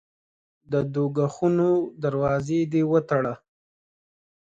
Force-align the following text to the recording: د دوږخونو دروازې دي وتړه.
د 0.71 0.73
دوږخونو 0.93 1.69
دروازې 2.03 2.59
دي 2.71 2.81
وتړه. 2.91 3.33